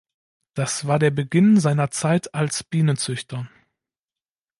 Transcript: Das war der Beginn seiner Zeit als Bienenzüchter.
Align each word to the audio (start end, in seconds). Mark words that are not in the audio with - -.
Das 0.55 0.87
war 0.87 0.97
der 0.97 1.11
Beginn 1.11 1.59
seiner 1.59 1.91
Zeit 1.91 2.33
als 2.33 2.63
Bienenzüchter. 2.63 3.47